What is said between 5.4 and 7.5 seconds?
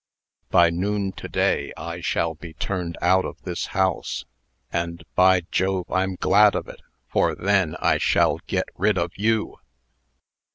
Jove! I'm glad of it, for